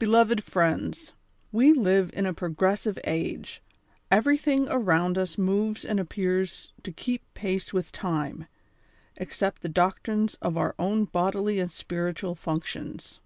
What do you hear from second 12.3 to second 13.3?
functions.